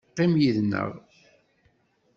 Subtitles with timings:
[0.09, 0.89] Qqim yid-neɣ.